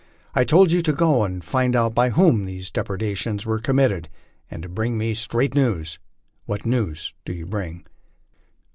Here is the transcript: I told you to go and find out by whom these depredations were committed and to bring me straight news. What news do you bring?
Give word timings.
I 0.33 0.45
told 0.45 0.71
you 0.71 0.81
to 0.81 0.93
go 0.93 1.23
and 1.23 1.43
find 1.45 1.75
out 1.75 1.93
by 1.93 2.09
whom 2.09 2.45
these 2.45 2.71
depredations 2.71 3.45
were 3.45 3.59
committed 3.59 4.09
and 4.49 4.63
to 4.63 4.67
bring 4.69 4.97
me 4.97 5.13
straight 5.13 5.53
news. 5.53 5.99
What 6.45 6.65
news 6.65 7.13
do 7.23 7.31
you 7.31 7.45
bring? 7.45 7.85